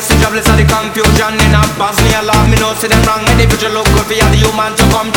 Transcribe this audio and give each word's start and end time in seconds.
see 0.00 0.16
jobless 0.20 0.48
of 0.48 0.56
the 0.56 0.64
confusion 0.64 1.36
in 1.44 1.52
a 1.52 1.60
past 1.76 2.00
me 2.04 2.10
alarm 2.16 2.48
me 2.50 2.56
know 2.56 2.72
see 2.80 2.88
them 2.88 3.02
wrong 3.04 3.20
and 3.28 3.40
future 3.52 3.68
look 3.68 3.84
good 3.92 4.08
for 4.08 4.16
the 4.16 4.38
human 4.40 4.72
to 4.72 4.84
come 4.88 5.12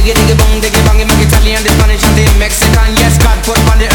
diggy 0.00 0.16
diggy 0.16 0.34
bong 0.40 0.60
diggy 0.64 0.80
bong, 0.88 0.96
make 0.96 1.20
Italian, 1.28 1.60
the 1.62 1.70
Spanish, 1.76 2.04
and 2.04 2.16
the 2.16 2.24
Mexican. 2.38 2.88
Yes, 2.96 3.20
God 3.20 3.36
put 3.44 3.58
on 3.68 3.76
the 3.78 3.89